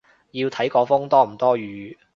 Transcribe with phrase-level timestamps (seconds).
[0.31, 1.95] 要睇個風多唔多雨